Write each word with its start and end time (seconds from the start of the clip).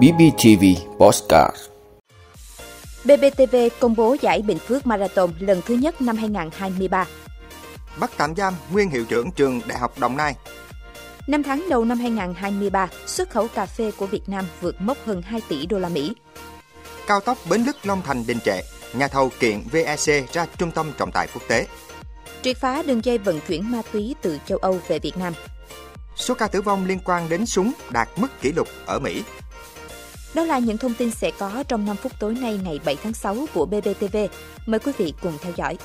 BBTV 0.00 0.64
Postcard 0.98 1.56
BBTV 3.04 3.56
công 3.80 3.96
bố 3.96 4.16
giải 4.20 4.42
Bình 4.42 4.58
Phước 4.58 4.86
Marathon 4.86 5.30
lần 5.38 5.62
thứ 5.66 5.74
nhất 5.74 6.00
năm 6.02 6.16
2023. 6.16 7.06
Bắt 8.00 8.10
tạm 8.16 8.36
giam 8.36 8.54
nguyên 8.72 8.90
hiệu 8.90 9.04
trưởng 9.04 9.30
trường 9.30 9.60
Đại 9.66 9.78
học 9.78 9.98
Đồng 9.98 10.16
Nai. 10.16 10.34
Năm 11.26 11.42
tháng 11.42 11.66
đầu 11.70 11.84
năm 11.84 11.98
2023, 11.98 12.88
xuất 13.06 13.30
khẩu 13.30 13.48
cà 13.48 13.66
phê 13.66 13.90
của 13.96 14.06
Việt 14.06 14.28
Nam 14.28 14.44
vượt 14.60 14.80
mốc 14.80 14.98
hơn 15.04 15.22
2 15.22 15.40
tỷ 15.48 15.66
đô 15.66 15.78
la 15.78 15.88
Mỹ. 15.88 16.14
Cao 17.06 17.20
tốc 17.20 17.38
Bến 17.50 17.62
Lức 17.64 17.76
Long 17.82 18.02
Thành 18.02 18.24
đình 18.26 18.38
trệ, 18.44 18.60
nhà 18.94 19.08
thầu 19.08 19.30
kiện 19.40 19.62
VEC 19.72 20.32
ra 20.32 20.46
trung 20.58 20.70
tâm 20.70 20.92
trọng 20.98 21.10
tài 21.12 21.28
quốc 21.34 21.42
tế. 21.48 21.66
Triệt 22.42 22.56
phá 22.56 22.82
đường 22.82 23.04
dây 23.04 23.18
vận 23.18 23.40
chuyển 23.48 23.70
ma 23.72 23.82
túy 23.92 24.14
từ 24.22 24.38
châu 24.46 24.58
Âu 24.58 24.78
về 24.88 24.98
Việt 24.98 25.16
Nam. 25.16 25.32
Số 26.16 26.34
ca 26.34 26.46
tử 26.46 26.62
vong 26.62 26.86
liên 26.86 26.98
quan 27.04 27.28
đến 27.28 27.46
súng 27.46 27.72
đạt 27.90 28.08
mức 28.16 28.28
kỷ 28.42 28.52
lục 28.52 28.68
ở 28.86 28.98
Mỹ. 28.98 29.22
Đó 30.34 30.44
là 30.44 30.58
những 30.58 30.78
thông 30.78 30.94
tin 30.94 31.10
sẽ 31.10 31.30
có 31.38 31.64
trong 31.68 31.86
5 31.86 31.96
phút 31.96 32.12
tối 32.18 32.34
nay 32.34 32.60
ngày 32.64 32.80
7 32.84 32.96
tháng 33.02 33.14
6 33.14 33.36
của 33.54 33.66
BBTV. 33.66 34.16
Mời 34.66 34.80
quý 34.80 34.92
vị 34.98 35.14
cùng 35.22 35.32
theo 35.42 35.52
dõi. 35.56 35.76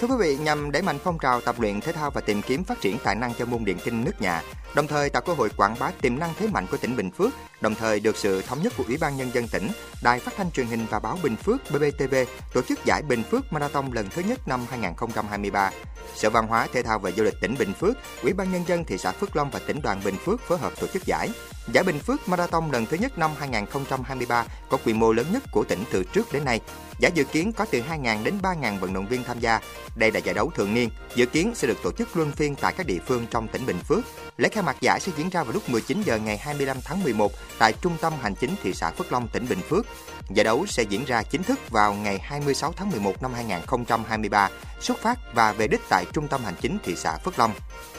Thưa 0.00 0.06
quý 0.06 0.14
vị, 0.18 0.36
nhằm 0.36 0.72
đẩy 0.72 0.82
mạnh 0.82 0.98
phong 1.04 1.18
trào 1.18 1.40
tập 1.40 1.60
luyện 1.60 1.80
thể 1.80 1.92
thao 1.92 2.10
và 2.10 2.20
tìm 2.20 2.42
kiếm 2.42 2.64
phát 2.64 2.80
triển 2.80 2.98
tài 3.04 3.14
năng 3.14 3.34
cho 3.34 3.46
môn 3.46 3.64
điện 3.64 3.78
kinh 3.84 4.04
nước 4.04 4.20
nhà, 4.20 4.42
đồng 4.74 4.86
thời 4.86 5.10
tạo 5.10 5.22
cơ 5.22 5.32
hội 5.32 5.48
quảng 5.56 5.76
bá 5.78 5.90
tiềm 6.00 6.18
năng 6.18 6.34
thế 6.38 6.46
mạnh 6.46 6.66
của 6.70 6.76
tỉnh 6.76 6.96
Bình 6.96 7.10
Phước, 7.10 7.30
đồng 7.60 7.74
thời 7.74 8.00
được 8.00 8.16
sự 8.16 8.42
thống 8.42 8.62
nhất 8.62 8.72
của 8.76 8.84
Ủy 8.88 8.96
ban 9.00 9.16
Nhân 9.16 9.30
dân 9.32 9.48
tỉnh, 9.48 9.68
Đài 10.02 10.20
Phát 10.20 10.34
thanh 10.36 10.50
Truyền 10.50 10.66
hình 10.66 10.86
và 10.90 10.98
Báo 10.98 11.18
Bình 11.22 11.36
Phước 11.36 11.56
BBTV 11.70 12.14
tổ 12.54 12.62
chức 12.62 12.84
giải 12.84 13.02
Bình 13.02 13.22
Phước 13.22 13.52
Marathon 13.52 13.90
lần 13.92 14.08
thứ 14.10 14.22
nhất 14.22 14.48
năm 14.48 14.60
2023. 14.70 15.70
Sở 16.14 16.30
Văn 16.30 16.46
hóa, 16.46 16.66
Thể 16.72 16.82
thao 16.82 16.98
và 16.98 17.10
Du 17.10 17.22
lịch 17.22 17.40
tỉnh 17.40 17.54
Bình 17.58 17.72
Phước, 17.80 17.96
Ủy 18.22 18.32
ban 18.32 18.52
Nhân 18.52 18.62
dân 18.66 18.84
thị 18.84 18.98
xã 18.98 19.12
Phước 19.12 19.36
Long 19.36 19.50
và 19.50 19.60
tỉnh 19.66 19.82
đoàn 19.82 20.00
Bình 20.04 20.16
Phước 20.24 20.40
phối 20.40 20.58
hợp 20.58 20.72
tổ 20.80 20.86
chức 20.86 21.06
giải. 21.06 21.30
Giải 21.72 21.84
Bình 21.84 21.98
Phước 21.98 22.28
Marathon 22.28 22.70
lần 22.72 22.86
thứ 22.86 22.96
nhất 22.96 23.18
năm 23.18 23.30
2023 23.38 24.44
có 24.68 24.78
quy 24.84 24.92
mô 24.92 25.12
lớn 25.12 25.26
nhất 25.32 25.42
của 25.52 25.64
tỉnh 25.64 25.84
từ 25.92 26.04
trước 26.04 26.32
đến 26.32 26.44
nay. 26.44 26.60
Giải 26.98 27.12
dự 27.14 27.24
kiến 27.24 27.52
có 27.52 27.66
từ 27.70 27.82
2.000 27.90 28.24
đến 28.24 28.34
3.000 28.42 28.78
vận 28.78 28.92
động 28.92 29.08
viên 29.08 29.24
tham 29.24 29.40
gia. 29.40 29.60
Đây 29.96 30.12
là 30.12 30.18
giải 30.18 30.34
đấu 30.34 30.50
thường 30.54 30.74
niên, 30.74 30.90
dự 31.14 31.26
kiến 31.26 31.52
sẽ 31.54 31.68
được 31.68 31.82
tổ 31.82 31.92
chức 31.92 32.16
luân 32.16 32.32
phiên 32.32 32.54
tại 32.54 32.74
các 32.76 32.86
địa 32.86 32.98
phương 33.06 33.26
trong 33.30 33.48
tỉnh 33.48 33.66
Bình 33.66 33.78
Phước. 33.78 34.04
Lễ 34.36 34.48
khai 34.48 34.62
mạc 34.62 34.76
giải 34.80 35.00
sẽ 35.00 35.12
diễn 35.16 35.30
ra 35.30 35.42
vào 35.42 35.52
lúc 35.52 35.68
19 35.68 36.02
giờ 36.02 36.18
ngày 36.18 36.36
25 36.36 36.76
tháng 36.84 37.02
11 37.02 37.32
tại 37.58 37.72
Trung 37.72 37.96
tâm 38.00 38.12
Hành 38.22 38.34
chính 38.34 38.54
thị 38.62 38.74
xã 38.74 38.90
Phước 38.90 39.12
Long, 39.12 39.28
tỉnh 39.28 39.48
Bình 39.48 39.60
Phước. 39.68 39.86
Giải 40.30 40.44
đấu 40.44 40.66
sẽ 40.66 40.82
diễn 40.82 41.04
ra 41.04 41.22
chính 41.22 41.42
thức 41.42 41.70
vào 41.70 41.94
ngày 41.94 42.18
26 42.18 42.72
tháng 42.76 42.90
11 42.90 43.22
năm 43.22 43.32
2023, 43.34 44.50
xuất 44.80 44.98
phát 44.98 45.18
và 45.34 45.52
về 45.52 45.68
đích 45.68 45.80
tại 45.88 46.04
Trung 46.12 46.28
tâm 46.28 46.44
Hành 46.44 46.54
chính 46.60 46.78
thị 46.84 46.94
xã 46.96 47.18
Phước 47.18 47.38
Long. 47.38 47.52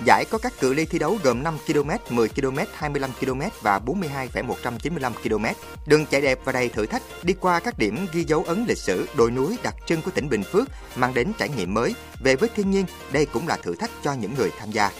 Giải 0.06 0.26
có 0.30 0.38
các 0.38 0.54
cự 0.60 0.74
ly 0.74 0.86
thi 0.86 1.00
đấu 1.00 1.18
gồm 1.24 1.44
5 1.44 1.58
km, 1.68 2.16
10 2.16 2.30
km, 2.30 2.58
25 2.74 3.12
km 3.20 3.42
và 3.62 3.80
42,195 3.80 5.14
km. 5.24 5.46
Đường 5.86 6.06
chạy 6.06 6.22
đẹp 6.22 6.40
và 6.44 6.52
đầy 6.52 6.70
thử 6.70 6.86
thách 6.86 7.04
đi 7.24 7.34
qua 7.40 7.60
các 7.60 7.78
điểm 7.78 8.08
ghi 8.14 8.24
dấu 8.24 8.44
ấn 8.48 8.66
lịch 8.68 8.78
sử 8.88 9.08
đồi 9.18 9.32
núi 9.32 9.58
đặc 9.64 9.76
trưng 9.88 10.02
của 10.02 10.12
tỉnh 10.12 10.30
Bình 10.30 10.44
Phước 10.44 10.68
mang 10.96 11.14
đến 11.14 11.32
trải 11.38 11.50
nghiệm 11.50 11.74
mới. 11.74 11.96
Về 12.20 12.36
với 12.36 12.50
thiên 12.56 12.72
nhiên, 12.72 12.86
đây 13.12 13.26
cũng 13.26 13.48
là 13.48 13.58
thử 13.64 13.76
thách 13.76 13.92
cho 14.04 14.14
những 14.14 14.34
người 14.38 14.52
tham 14.60 14.72
gia. 14.72 14.92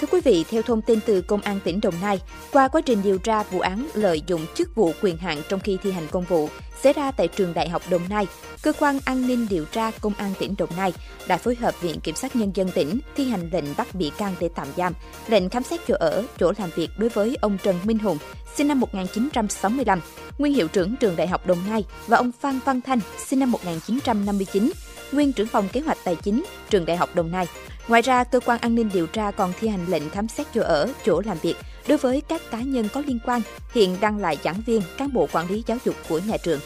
Thưa 0.00 0.06
quý 0.10 0.20
vị, 0.20 0.44
theo 0.50 0.62
thông 0.62 0.82
tin 0.82 0.98
từ 1.06 1.22
Công 1.22 1.40
an 1.40 1.60
tỉnh 1.64 1.80
Đồng 1.80 1.94
Nai, 2.02 2.20
qua 2.52 2.68
quá 2.68 2.80
trình 2.80 3.02
điều 3.02 3.18
tra 3.18 3.42
vụ 3.42 3.60
án 3.60 3.88
lợi 3.94 4.22
dụng 4.26 4.46
chức 4.54 4.74
vụ 4.74 4.92
quyền 5.02 5.16
hạn 5.16 5.42
trong 5.48 5.60
khi 5.60 5.78
thi 5.82 5.92
hành 5.92 6.08
công 6.10 6.24
vụ 6.24 6.48
xảy 6.82 6.92
ra 6.92 7.10
tại 7.10 7.28
trường 7.28 7.54
Đại 7.54 7.68
học 7.68 7.82
Đồng 7.90 8.02
Nai, 8.08 8.26
cơ 8.62 8.72
quan 8.80 8.98
an 9.04 9.26
ninh 9.26 9.46
điều 9.50 9.64
tra 9.64 9.90
Công 10.00 10.14
an 10.14 10.32
tỉnh 10.38 10.54
Đồng 10.58 10.68
Nai 10.76 10.92
đã 11.28 11.36
phối 11.36 11.54
hợp 11.54 11.80
Viện 11.80 12.00
Kiểm 12.00 12.14
sát 12.14 12.36
Nhân 12.36 12.50
dân 12.54 12.70
tỉnh 12.70 13.00
thi 13.16 13.28
hành 13.28 13.50
lệnh 13.52 13.64
bắt 13.76 13.94
bị 13.94 14.10
can 14.18 14.34
để 14.40 14.48
tạm 14.54 14.68
giam, 14.76 14.92
lệnh 15.28 15.48
khám 15.48 15.62
xét 15.62 15.80
chỗ 15.88 15.94
ở, 15.98 16.24
chỗ 16.38 16.52
làm 16.58 16.70
việc 16.76 16.90
đối 16.96 17.08
với 17.08 17.36
ông 17.40 17.58
Trần 17.62 17.76
Minh 17.84 17.98
Hùng, 17.98 18.18
sinh 18.56 18.68
năm 18.68 18.80
1965, 18.80 20.00
nguyên 20.38 20.54
hiệu 20.54 20.68
trưởng 20.68 20.96
trường 20.96 21.16
Đại 21.16 21.26
học 21.26 21.46
Đồng 21.46 21.58
Nai 21.70 21.84
và 22.06 22.16
ông 22.16 22.30
Phan 22.40 22.60
Văn 22.64 22.80
Thanh, 22.80 23.00
sinh 23.26 23.40
năm 23.40 23.50
1959, 23.50 24.72
nguyên 25.12 25.32
trưởng 25.32 25.48
phòng 25.48 25.68
kế 25.72 25.80
hoạch 25.80 25.98
tài 26.04 26.16
chính 26.16 26.44
trường 26.70 26.84
Đại 26.84 26.96
học 26.96 27.14
Đồng 27.14 27.32
Nai. 27.32 27.46
Ngoài 27.88 28.02
ra, 28.02 28.24
cơ 28.24 28.40
quan 28.40 28.60
an 28.60 28.74
ninh 28.74 28.90
điều 28.94 29.06
tra 29.06 29.30
còn 29.30 29.52
thi 29.60 29.68
hành 29.68 29.86
lệnh 29.88 30.10
khám 30.10 30.28
xét 30.28 30.46
chỗ 30.54 30.62
ở, 30.62 30.88
chỗ 31.04 31.22
làm 31.24 31.38
việc 31.42 31.56
đối 31.88 31.98
với 31.98 32.20
các 32.20 32.50
cá 32.50 32.60
nhân 32.60 32.88
có 32.92 33.02
liên 33.06 33.18
quan, 33.24 33.42
hiện 33.72 33.96
đang 34.00 34.18
là 34.18 34.34
giảng 34.44 34.62
viên, 34.66 34.82
cán 34.96 35.12
bộ 35.12 35.28
quản 35.32 35.50
lý 35.50 35.62
giáo 35.66 35.78
dục 35.84 35.94
của 36.08 36.18
nhà 36.18 36.36
trường. 36.44 36.60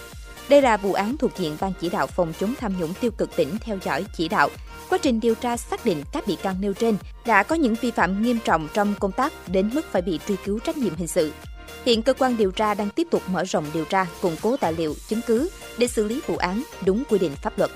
Đây 0.49 0.63
là 0.63 0.77
vụ 0.77 0.93
án 0.93 1.17
thuộc 1.17 1.31
diện 1.39 1.57
Ban 1.61 1.73
chỉ 1.81 1.89
đạo 1.89 2.07
phòng 2.07 2.33
chống 2.41 2.55
tham 2.61 2.73
nhũng 2.81 2.95
tiêu 3.01 3.11
cực 3.11 3.37
tỉnh 3.37 3.59
theo 3.61 3.79
dõi 3.85 4.05
chỉ 4.17 4.29
đạo. 4.29 4.49
Quá 4.89 4.99
trình 4.99 5.21
điều 5.21 5.35
tra 5.35 5.57
xác 5.57 5.85
định 5.85 6.03
các 6.13 6.27
bị 6.27 6.37
can 6.37 6.57
nêu 6.61 6.73
trên 6.73 6.97
đã 7.27 7.43
có 7.43 7.55
những 7.55 7.75
vi 7.75 7.91
phạm 7.91 8.23
nghiêm 8.23 8.39
trọng 8.45 8.69
trong 8.75 8.95
công 9.01 9.13
tác 9.13 9.33
đến 9.49 9.71
mức 9.75 9.93
phải 9.93 10.03
bị 10.03 10.21
truy 10.29 10.37
cứu 10.45 10.59
trách 10.59 10.77
nhiệm 10.77 10.95
hình 10.95 11.09
sự. 11.09 11.33
Hiện 11.85 12.03
cơ 12.03 12.13
quan 12.13 12.37
điều 12.37 12.51
tra 12.51 12.75
đang 12.75 12.91
tiếp 12.91 13.07
tục 13.11 13.23
mở 13.27 13.45
rộng 13.45 13.65
điều 13.75 13.85
tra, 13.85 14.07
củng 14.23 14.37
cố 14.43 14.57
tài 14.57 14.73
liệu, 14.73 14.95
chứng 15.09 15.21
cứ 15.27 15.51
để 15.79 15.89
xử 15.89 16.05
lý 16.05 16.21
vụ 16.27 16.37
án 16.37 16.63
đúng 16.85 17.03
quy 17.09 17.19
định 17.19 17.33
pháp 17.43 17.59
luật. 17.59 17.71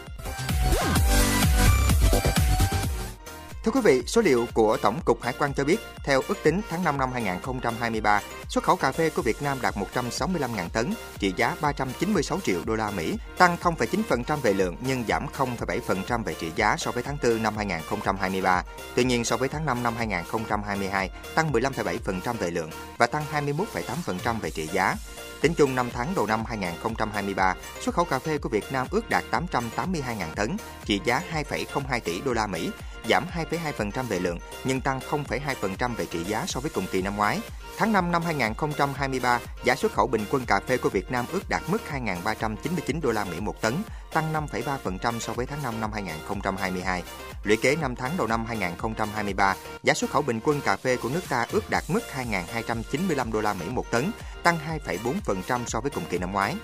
Thưa 3.64 3.72
quý 3.72 3.80
vị, 3.80 4.02
số 4.06 4.20
liệu 4.20 4.46
của 4.54 4.76
Tổng 4.76 5.00
cục 5.04 5.22
Hải 5.22 5.34
quan 5.38 5.54
cho 5.54 5.64
biết, 5.64 5.80
theo 6.04 6.22
ước 6.28 6.34
tính 6.42 6.60
tháng 6.70 6.84
5 6.84 6.98
năm 6.98 7.12
2023, 7.12 8.20
xuất 8.48 8.64
khẩu 8.64 8.76
cà 8.76 8.92
phê 8.92 9.10
của 9.10 9.22
Việt 9.22 9.42
Nam 9.42 9.58
đạt 9.62 9.74
165.000 9.74 10.68
tấn, 10.72 10.94
trị 11.18 11.32
giá 11.36 11.56
396 11.60 12.40
triệu 12.40 12.60
đô 12.64 12.74
la 12.74 12.90
Mỹ, 12.90 13.16
tăng 13.38 13.56
0,9% 13.62 14.36
về 14.36 14.52
lượng 14.52 14.76
nhưng 14.86 15.04
giảm 15.08 15.26
0,7% 15.36 16.22
về 16.22 16.34
trị 16.34 16.52
giá 16.56 16.76
so 16.76 16.90
với 16.90 17.02
tháng 17.02 17.18
4 17.22 17.42
năm 17.42 17.56
2023. 17.56 18.64
Tuy 18.94 19.04
nhiên, 19.04 19.24
so 19.24 19.36
với 19.36 19.48
tháng 19.48 19.66
5 19.66 19.82
năm 19.82 19.94
2022, 19.96 21.10
tăng 21.34 21.52
15,7% 21.52 22.34
về 22.34 22.50
lượng 22.50 22.70
và 22.98 23.06
tăng 23.06 23.24
21,8% 23.32 24.40
về 24.40 24.50
trị 24.50 24.68
giá. 24.72 24.94
Tính 25.40 25.54
chung 25.54 25.74
5 25.74 25.90
tháng 25.92 26.12
đầu 26.16 26.26
năm 26.26 26.44
2023, 26.44 27.54
xuất 27.80 27.94
khẩu 27.94 28.04
cà 28.04 28.18
phê 28.18 28.38
của 28.38 28.48
Việt 28.48 28.72
Nam 28.72 28.86
ước 28.90 29.10
đạt 29.10 29.24
882.000 29.30 30.34
tấn, 30.34 30.56
trị 30.84 31.00
giá 31.04 31.22
2,02 31.32 32.00
tỷ 32.00 32.20
đô 32.20 32.32
la 32.32 32.46
Mỹ, 32.46 32.70
giảm 33.08 33.24
2,2% 33.34 34.02
về 34.02 34.18
lượng 34.18 34.38
nhưng 34.64 34.80
tăng 34.80 35.00
0,2% 35.10 35.94
về 35.94 36.06
trị 36.06 36.24
giá 36.24 36.44
so 36.46 36.60
với 36.60 36.70
cùng 36.74 36.86
kỳ 36.92 37.02
năm 37.02 37.16
ngoái. 37.16 37.40
Tháng 37.78 37.92
5 37.92 38.12
năm 38.12 38.22
2023, 38.22 39.38
giá 39.64 39.74
xuất 39.74 39.92
khẩu 39.92 40.06
bình 40.06 40.24
quân 40.30 40.46
cà 40.46 40.60
phê 40.60 40.76
của 40.76 40.88
Việt 40.88 41.10
Nam 41.10 41.24
ước 41.32 41.48
đạt 41.48 41.62
mức 41.68 41.78
2.399 41.92 43.00
đô 43.00 43.10
la 43.12 43.24
Mỹ 43.24 43.40
một 43.40 43.60
tấn, 43.60 43.74
tăng 44.12 44.32
5,3% 44.32 45.18
so 45.18 45.32
với 45.32 45.46
tháng 45.46 45.62
5 45.62 45.80
năm 45.80 45.92
2022. 45.92 47.02
Lũy 47.44 47.56
kế 47.56 47.76
5 47.76 47.94
tháng 47.96 48.16
đầu 48.16 48.26
năm 48.26 48.44
2023, 48.44 49.54
giá 49.82 49.94
xuất 49.94 50.10
khẩu 50.10 50.22
bình 50.22 50.40
quân 50.44 50.60
cà 50.60 50.76
phê 50.76 50.96
của 50.96 51.08
nước 51.08 51.22
ta 51.28 51.46
ước 51.52 51.70
đạt 51.70 51.84
mức 51.88 52.00
2.295 52.16 53.32
đô 53.32 53.40
la 53.40 53.54
Mỹ 53.54 53.66
một 53.70 53.90
tấn, 53.90 54.10
tăng 54.42 54.58
2,4% 54.86 55.60
so 55.66 55.80
với 55.80 55.90
cùng 55.90 56.04
kỳ 56.10 56.18
năm 56.18 56.32
ngoái. 56.32 56.56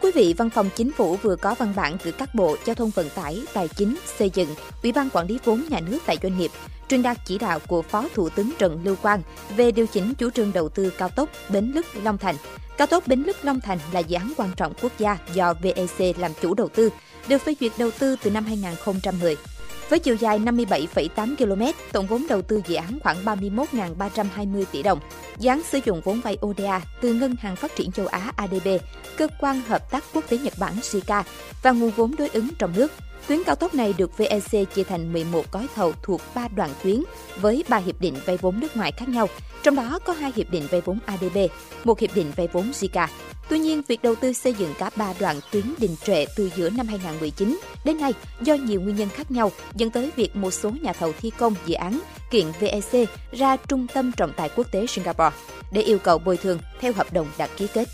Quý 0.00 0.10
vị, 0.14 0.34
Văn 0.38 0.50
phòng 0.50 0.70
Chính 0.76 0.92
phủ 0.92 1.16
vừa 1.16 1.36
có 1.36 1.54
văn 1.54 1.72
bản 1.76 1.96
gửi 2.04 2.12
các 2.12 2.34
bộ 2.34 2.56
Giao 2.64 2.74
thông 2.74 2.90
Vận 2.90 3.08
tải, 3.14 3.42
Tài 3.52 3.68
chính, 3.68 3.96
Xây 4.18 4.30
dựng, 4.34 4.54
Ủy 4.82 4.92
ban 4.92 5.10
Quản 5.10 5.26
lý 5.26 5.38
vốn 5.44 5.64
nhà 5.70 5.80
nước 5.80 5.98
tại 6.06 6.16
doanh 6.22 6.38
nghiệp, 6.38 6.50
truyền 6.88 7.02
đạt 7.02 7.16
chỉ 7.26 7.38
đạo 7.38 7.58
của 7.68 7.82
Phó 7.82 8.08
Thủ 8.14 8.28
tướng 8.28 8.50
Trần 8.58 8.80
Lưu 8.84 8.96
Quang 9.02 9.22
về 9.56 9.70
điều 9.70 9.86
chỉnh 9.86 10.14
chủ 10.14 10.30
trương 10.30 10.52
đầu 10.52 10.68
tư 10.68 10.90
cao 10.98 11.08
tốc 11.08 11.28
Bến 11.48 11.72
Lức 11.74 11.86
Long 12.02 12.18
Thành. 12.18 12.36
Cao 12.76 12.86
tốc 12.86 13.06
Bến 13.06 13.22
Lức 13.22 13.36
Long 13.42 13.60
Thành 13.60 13.78
là 13.92 14.00
dự 14.00 14.16
án 14.16 14.32
quan 14.36 14.50
trọng 14.56 14.72
quốc 14.82 14.92
gia 14.98 15.18
do 15.34 15.54
VEC 15.62 16.18
làm 16.18 16.32
chủ 16.42 16.54
đầu 16.54 16.68
tư, 16.68 16.90
được 17.28 17.38
phê 17.38 17.54
duyệt 17.60 17.72
đầu 17.78 17.90
tư 17.98 18.16
từ 18.22 18.30
năm 18.30 18.44
2010. 18.44 19.36
Với 19.90 19.98
chiều 19.98 20.16
dài 20.16 20.38
57,8 20.38 21.36
km, 21.36 21.62
tổng 21.92 22.06
vốn 22.06 22.26
đầu 22.28 22.42
tư 22.42 22.62
dự 22.66 22.74
án 22.74 22.98
khoảng 23.02 23.24
31.320 23.24 24.64
tỷ 24.72 24.82
đồng. 24.82 25.00
Dự 25.38 25.48
án 25.48 25.62
sử 25.70 25.78
dụng 25.84 26.00
vốn 26.04 26.20
vay 26.20 26.38
ODA 26.46 26.80
từ 27.00 27.12
Ngân 27.12 27.36
hàng 27.40 27.56
Phát 27.56 27.76
triển 27.76 27.92
châu 27.92 28.06
Á 28.06 28.32
ADB, 28.36 28.68
Cơ 29.20 29.28
quan 29.40 29.60
Hợp 29.68 29.90
tác 29.90 30.04
Quốc 30.14 30.24
tế 30.28 30.38
Nhật 30.38 30.52
Bản 30.58 30.72
JICA 30.80 31.22
và 31.62 31.70
nguồn 31.70 31.90
vốn 31.90 32.14
đối 32.18 32.28
ứng 32.28 32.48
trong 32.58 32.72
nước. 32.76 32.92
Tuyến 33.26 33.44
cao 33.44 33.56
tốc 33.56 33.74
này 33.74 33.94
được 33.98 34.18
VEC 34.18 34.74
chia 34.74 34.84
thành 34.84 35.12
11 35.12 35.52
gói 35.52 35.66
thầu 35.74 35.92
thuộc 36.02 36.20
3 36.34 36.48
đoạn 36.48 36.70
tuyến 36.82 37.02
với 37.40 37.64
3 37.68 37.76
hiệp 37.76 38.00
định 38.00 38.14
vay 38.26 38.36
vốn 38.36 38.60
nước 38.60 38.76
ngoài 38.76 38.92
khác 38.92 39.08
nhau, 39.08 39.28
trong 39.62 39.76
đó 39.76 39.98
có 40.04 40.12
2 40.12 40.32
hiệp 40.36 40.50
định 40.50 40.66
vay 40.70 40.80
vốn 40.80 40.98
ADB, 41.06 41.38
một 41.84 42.00
hiệp 42.00 42.14
định 42.14 42.32
vay 42.36 42.48
vốn 42.52 42.70
JICA. 42.70 43.06
Tuy 43.48 43.58
nhiên, 43.58 43.82
việc 43.88 44.02
đầu 44.02 44.14
tư 44.14 44.32
xây 44.32 44.54
dựng 44.54 44.74
cả 44.78 44.90
3 44.96 45.12
đoạn 45.20 45.40
tuyến 45.50 45.64
đình 45.78 45.96
trệ 46.04 46.24
từ 46.36 46.50
giữa 46.56 46.70
năm 46.70 46.86
2019 46.86 47.58
đến 47.84 48.00
nay 48.00 48.12
do 48.40 48.54
nhiều 48.54 48.80
nguyên 48.80 48.96
nhân 48.96 49.08
khác 49.08 49.30
nhau 49.30 49.52
dẫn 49.74 49.90
tới 49.90 50.10
việc 50.16 50.36
một 50.36 50.50
số 50.50 50.70
nhà 50.82 50.92
thầu 50.92 51.12
thi 51.20 51.30
công 51.38 51.54
dự 51.66 51.74
án 51.74 52.00
kiện 52.30 52.46
VEC 52.60 53.08
ra 53.32 53.56
Trung 53.56 53.86
tâm 53.94 54.12
Trọng 54.12 54.32
tài 54.32 54.48
Quốc 54.48 54.72
tế 54.72 54.86
Singapore 54.86 55.36
để 55.72 55.82
yêu 55.82 55.98
cầu 55.98 56.18
bồi 56.18 56.36
thường 56.36 56.58
theo 56.80 56.92
hợp 56.92 57.12
đồng 57.12 57.26
đã 57.38 57.48
ký 57.56 57.66
kết. 57.74 57.88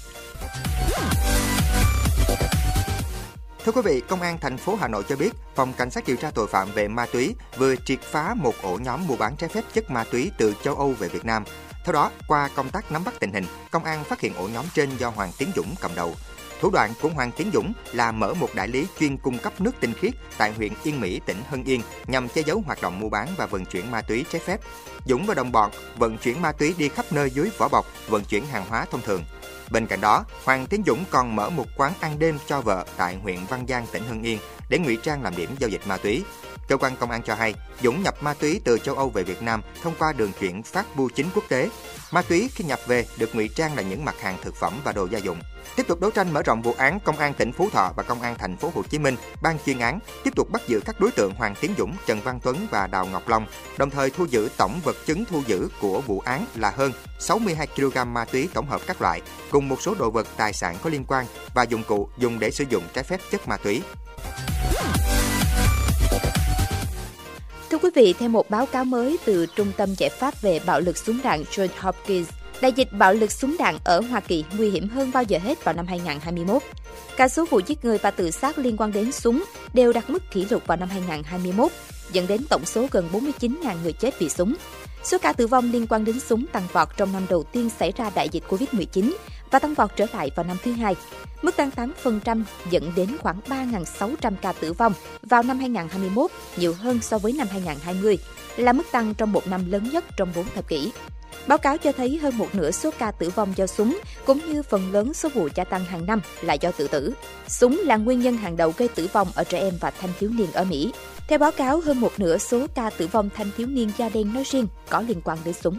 Thưa 3.65 3.73
quý 3.73 3.83
vị, 3.85 4.03
Công 4.09 4.23
an 4.23 4.39
thành 4.41 4.57
phố 4.57 4.77
Hà 4.81 4.89
Nội 4.89 5.05
cho 5.09 5.17
biết, 5.17 5.31
Phòng 5.55 5.73
Cảnh 5.73 5.91
sát 5.91 6.07
điều 6.07 6.17
tra 6.17 6.31
tội 6.35 6.47
phạm 6.47 6.73
về 6.73 6.89
ma 6.89 7.07
túy 7.07 7.35
vừa 7.57 7.77
triệt 7.77 8.01
phá 8.03 8.35
một 8.35 8.55
ổ 8.63 8.79
nhóm 8.79 9.07
mua 9.07 9.17
bán 9.17 9.37
trái 9.37 9.49
phép 9.49 9.65
chất 9.75 9.91
ma 9.91 10.05
túy 10.05 10.31
từ 10.39 10.55
châu 10.63 10.77
Âu 10.77 10.93
về 10.93 11.09
Việt 11.09 11.25
Nam. 11.25 11.45
Theo 11.85 11.93
đó, 11.93 12.11
qua 12.29 12.49
công 12.55 12.71
tác 12.71 12.93
nắm 12.93 13.05
bắt 13.05 13.15
tình 13.21 13.33
hình, 13.33 13.45
công 13.71 13.85
an 13.85 14.05
phát 14.05 14.21
hiện 14.21 14.35
ổ 14.35 14.49
nhóm 14.49 14.65
trên 14.75 14.97
do 14.97 15.09
Hoàng 15.09 15.31
Tiến 15.39 15.49
Dũng 15.57 15.75
cầm 15.81 15.91
đầu. 15.95 16.15
Thủ 16.61 16.71
đoạn 16.71 16.93
của 17.03 17.09
Hoàng 17.09 17.33
Tiến 17.37 17.51
Dũng 17.55 17.73
là 17.93 18.13
mở 18.13 18.35
một 18.35 18.55
đại 18.55 18.69
lý 18.69 18.87
chuyên 19.01 19.17
cung 19.17 19.39
cấp 19.39 19.61
nước 19.61 19.73
tinh 19.81 19.93
khiết 19.93 20.15
tại 20.39 20.53
huyện 20.53 20.73
Yên 20.83 21.01
Mỹ, 21.01 21.21
tỉnh 21.27 21.37
Hưng 21.51 21.65
Yên 21.65 21.83
nhằm 22.07 22.29
che 22.29 22.43
giấu 22.43 22.63
hoạt 22.67 22.83
động 22.83 23.01
mua 23.01 23.09
bán 23.09 23.29
và 23.37 23.47
vận 23.47 23.65
chuyển 23.65 23.91
ma 23.91 24.03
túy 24.03 24.25
trái 24.33 24.41
phép. 24.45 24.61
Dũng 25.07 25.27
và 25.27 25.35
đồng 25.35 25.53
bọn 25.53 25.71
vận 25.97 26.19
chuyển 26.19 26.43
ma 26.43 26.53
túy 26.53 26.75
đi 26.79 26.89
khắp 26.89 27.07
nơi 27.11 27.31
dưới 27.31 27.51
vỏ 27.59 27.69
bọc, 27.69 27.87
vận 28.09 28.25
chuyển 28.25 28.47
hàng 28.47 28.65
hóa 28.69 28.87
thông 28.91 29.03
thường. 29.03 29.25
Bên 29.71 29.87
cạnh 29.87 30.01
đó, 30.01 30.25
Hoàng 30.45 30.67
Tiến 30.67 30.83
Dũng 30.87 31.05
còn 31.11 31.37
mở 31.37 31.51
một 31.51 31.67
quán 31.77 31.93
ăn 32.01 32.19
đêm 32.19 32.39
cho 32.47 32.61
vợ 32.61 32.87
tại 32.97 33.17
huyện 33.23 33.39
Văn 33.49 33.65
Giang, 33.69 33.87
tỉnh 33.93 34.03
Hưng 34.09 34.23
Yên 34.23 34.39
để 34.69 34.79
ngụy 34.79 34.97
trang 34.97 35.23
làm 35.23 35.37
điểm 35.37 35.51
giao 35.59 35.71
dịch 35.71 35.87
ma 35.87 35.97
túy. 35.97 36.25
Cơ 36.69 36.77
quan 36.77 36.97
công 36.97 37.11
an 37.11 37.23
cho 37.23 37.35
hay, 37.35 37.55
Dũng 37.83 38.03
nhập 38.03 38.23
ma 38.23 38.35
túy 38.35 38.61
từ 38.65 38.79
châu 38.79 38.95
Âu 38.95 39.09
về 39.09 39.23
Việt 39.23 39.43
Nam 39.43 39.63
thông 39.83 39.95
qua 39.99 40.13
đường 40.13 40.33
chuyển 40.41 40.63
phát 40.63 40.97
bưu 40.97 41.09
chính 41.09 41.27
quốc 41.35 41.45
tế. 41.49 41.69
Ma 42.17 42.23
túy 42.23 42.51
khi 42.55 42.65
nhập 42.65 42.81
về 42.87 43.07
được 43.19 43.35
ngụy 43.35 43.49
trang 43.49 43.77
là 43.77 43.83
những 43.83 44.05
mặt 44.05 44.21
hàng 44.21 44.37
thực 44.43 44.57
phẩm 44.57 44.81
và 44.85 44.93
đồ 44.93 45.07
gia 45.11 45.19
dụng. 45.19 45.41
Tiếp 45.77 45.89
tục 45.89 46.01
đấu 46.01 46.11
tranh 46.11 46.33
mở 46.33 46.43
rộng 46.43 46.63
vụ 46.63 46.75
án, 46.79 47.01
Công 47.01 47.19
an 47.19 47.35
tỉnh 47.35 47.53
Phú 47.53 47.71
Thọ 47.73 47.93
và 47.97 48.03
Công 48.03 48.23
an 48.23 48.39
thành 48.39 48.57
phố 48.57 48.71
Hồ 48.75 48.83
Chí 48.83 48.99
Minh 48.99 49.17
ban 49.43 49.59
chuyên 49.67 49.79
án 49.79 49.99
tiếp 50.25 50.35
tục 50.37 50.51
bắt 50.53 50.63
giữ 50.67 50.81
các 50.85 51.01
đối 51.01 51.11
tượng 51.11 51.35
Hoàng 51.35 51.55
Tiến 51.61 51.75
Dũng, 51.79 51.97
Trần 52.07 52.21
Văn 52.21 52.41
Tuấn 52.43 52.67
và 52.71 52.87
Đào 52.87 53.07
Ngọc 53.07 53.29
Long, 53.29 53.47
đồng 53.79 53.91
thời 53.91 54.11
thu 54.11 54.25
giữ 54.25 54.49
tổng 54.57 54.81
vật 54.85 54.97
chứng 55.07 55.25
thu 55.25 55.43
giữ 55.47 55.69
của 55.81 56.01
vụ 56.01 56.21
án 56.21 56.47
là 56.55 56.71
hơn 56.71 56.93
62 57.19 57.67
kg 57.67 58.13
ma 58.13 58.25
túy 58.25 58.49
tổng 58.55 58.67
hợp 58.67 58.81
các 58.87 59.03
loại, 59.03 59.23
cùng 59.51 59.69
một 59.69 59.83
số 59.83 59.95
đồ 59.95 60.11
vật 60.11 60.27
tài 60.37 60.53
sản 60.53 60.77
có 60.83 60.91
liên 60.91 61.05
quan 61.09 61.27
và 61.55 61.63
dụng 61.63 61.83
cụ 61.85 62.09
dùng 62.19 62.39
để 62.39 62.51
sử 62.51 62.65
dụng 62.69 62.85
trái 62.95 63.05
phép 63.05 63.21
chất 63.31 63.49
ma 63.49 63.57
túy. 63.57 63.83
Thưa 67.77 67.89
quý 67.89 67.91
vị, 67.95 68.15
theo 68.19 68.29
một 68.29 68.51
báo 68.51 68.67
cáo 68.67 68.85
mới 68.85 69.17
từ 69.25 69.47
Trung 69.47 69.73
tâm 69.77 69.95
Giải 69.95 70.11
pháp 70.11 70.43
về 70.43 70.61
bạo 70.67 70.81
lực 70.81 70.97
súng 70.97 71.21
đạn 71.25 71.45
John 71.51 71.69
Hopkins, 71.79 72.29
đại 72.61 72.73
dịch 72.73 72.89
bạo 72.93 73.15
lực 73.15 73.33
súng 73.33 73.57
đạn 73.59 73.79
ở 73.85 74.01
Hoa 74.01 74.21
Kỳ 74.21 74.45
nguy 74.59 74.71
hiểm 74.71 74.89
hơn 74.89 75.11
bao 75.15 75.23
giờ 75.23 75.39
hết 75.39 75.65
vào 75.65 75.75
năm 75.75 75.87
2021. 75.87 76.63
Cả 77.17 77.29
số 77.29 77.47
vụ 77.51 77.61
giết 77.67 77.85
người 77.85 77.99
và 77.99 78.11
tự 78.11 78.31
sát 78.31 78.59
liên 78.59 78.77
quan 78.77 78.93
đến 78.93 79.13
súng 79.13 79.45
đều 79.75 79.93
đạt 79.93 80.11
mức 80.11 80.31
kỷ 80.31 80.47
lục 80.51 80.67
vào 80.67 80.77
năm 80.77 80.89
2021, 80.89 81.73
dẫn 82.13 82.27
đến 82.27 82.41
tổng 82.51 82.65
số 82.65 82.87
gần 82.91 83.09
49.000 83.13 83.77
người 83.83 83.93
chết 83.93 84.19
vì 84.19 84.29
súng. 84.29 84.55
Số 85.05 85.19
ca 85.19 85.33
tử 85.33 85.47
vong 85.47 85.73
liên 85.73 85.87
quan 85.87 86.05
đến 86.05 86.21
súng 86.21 86.47
tăng 86.47 86.67
vọt 86.73 86.89
trong 86.97 87.13
năm 87.13 87.27
đầu 87.31 87.43
tiên 87.43 87.71
xảy 87.79 87.93
ra 87.97 88.11
đại 88.15 88.29
dịch 88.29 88.43
Covid-19 88.49 89.13
và 89.51 89.59
tăng 89.59 89.75
vọt 89.75 89.91
trở 89.97 90.07
lại 90.13 90.31
vào 90.37 90.47
năm 90.47 90.57
thứ 90.65 90.73
hai. 90.73 90.95
Mức 91.43 91.57
tăng 91.57 91.71
8% 92.05 92.43
dẫn 92.71 92.93
đến 92.97 93.17
khoảng 93.19 93.41
3.600 93.49 94.33
ca 94.43 94.53
tử 94.53 94.73
vong 94.73 94.93
vào 95.23 95.43
năm 95.43 95.59
2021, 95.59 96.31
nhiều 96.57 96.75
hơn 96.75 97.01
so 97.03 97.19
với 97.19 97.33
năm 97.33 97.49
2020, 97.51 98.19
là 98.57 98.73
mức 98.73 98.85
tăng 98.93 99.15
trong 99.15 99.33
một 99.33 99.47
năm 99.47 99.71
lớn 99.71 99.91
nhất 99.93 100.05
trong 100.17 100.33
4 100.37 100.45
thập 100.55 100.69
kỷ. 100.69 100.93
Báo 101.47 101.59
cáo 101.59 101.79
cho 101.79 101.93
thấy 101.93 102.19
hơn 102.23 102.39
một 102.39 102.55
nửa 102.55 102.71
số 102.71 102.91
ca 102.99 103.11
tử 103.11 103.31
vong 103.31 103.53
do 103.57 103.67
súng, 103.67 104.01
cũng 104.27 104.39
như 104.47 104.63
phần 104.63 104.93
lớn 104.93 105.15
số 105.15 105.29
vụ 105.29 105.49
gia 105.55 105.65
tăng 105.65 105.85
hàng 105.85 106.07
năm 106.07 106.21
là 106.43 106.55
do 106.55 106.71
tự 106.71 106.89
tử. 106.89 107.15
Súng 107.49 107.81
là 107.85 107.97
nguyên 107.97 108.21
nhân 108.21 108.37
hàng 108.37 108.57
đầu 108.57 108.73
gây 108.77 108.89
tử 108.89 109.09
vong 109.13 109.29
ở 109.35 109.45
trẻ 109.45 109.59
em 109.59 109.75
và 109.81 109.91
thanh 109.91 110.11
thiếu 110.19 110.31
niên 110.31 110.53
ở 110.53 110.65
Mỹ. 110.65 110.93
Theo 111.29 111.39
báo 111.39 111.53
cáo, 111.53 111.81
hơn 111.81 112.01
một 112.01 112.13
nửa 112.17 112.39
số 112.39 112.67
ca 112.75 112.91
tử 112.91 113.07
vong 113.07 113.31
thanh 113.37 113.51
thiếu 113.57 113.67
niên 113.67 113.91
da 113.99 114.09
đen 114.09 114.35
nói 114.35 114.45
riêng 114.47 114.67
có 114.89 115.01
liên 115.01 115.21
quan 115.25 115.39
đến 115.45 115.55
súng. 115.55 115.79